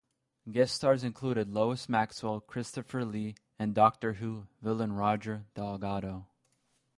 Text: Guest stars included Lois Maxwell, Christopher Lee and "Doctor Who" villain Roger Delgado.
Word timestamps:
Guest 0.49 0.73
stars 0.77 1.03
included 1.03 1.47
Lois 1.47 1.87
Maxwell, 1.87 2.39
Christopher 2.39 3.05
Lee 3.05 3.35
and 3.59 3.75
"Doctor 3.75 4.13
Who" 4.13 4.47
villain 4.59 4.93
Roger 4.93 5.45
Delgado. 5.53 6.25